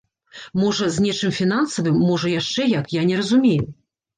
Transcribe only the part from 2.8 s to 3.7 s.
я не разумею.